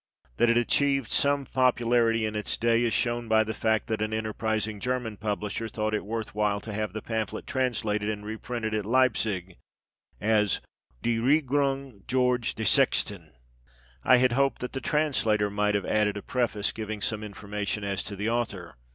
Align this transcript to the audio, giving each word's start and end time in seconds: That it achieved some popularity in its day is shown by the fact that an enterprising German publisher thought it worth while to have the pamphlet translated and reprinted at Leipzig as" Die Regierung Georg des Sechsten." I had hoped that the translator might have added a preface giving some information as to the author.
That 0.37 0.49
it 0.49 0.57
achieved 0.57 1.11
some 1.11 1.45
popularity 1.45 2.25
in 2.25 2.35
its 2.35 2.57
day 2.57 2.81
is 2.83 2.91
shown 2.91 3.27
by 3.27 3.43
the 3.43 3.53
fact 3.53 3.85
that 3.85 4.01
an 4.01 4.13
enterprising 4.13 4.79
German 4.79 5.15
publisher 5.15 5.67
thought 5.67 5.93
it 5.93 6.03
worth 6.05 6.33
while 6.33 6.59
to 6.61 6.73
have 6.73 6.93
the 6.93 7.03
pamphlet 7.03 7.45
translated 7.45 8.09
and 8.09 8.25
reprinted 8.25 8.73
at 8.73 8.83
Leipzig 8.83 9.57
as" 10.19 10.59
Die 11.03 11.19
Regierung 11.19 12.01
Georg 12.07 12.47
des 12.55 12.65
Sechsten." 12.65 13.31
I 14.03 14.17
had 14.17 14.31
hoped 14.31 14.59
that 14.61 14.73
the 14.73 14.81
translator 14.81 15.51
might 15.51 15.75
have 15.75 15.85
added 15.85 16.17
a 16.17 16.23
preface 16.23 16.71
giving 16.71 16.99
some 16.99 17.23
information 17.23 17.83
as 17.83 18.01
to 18.01 18.15
the 18.15 18.27
author. 18.27 18.77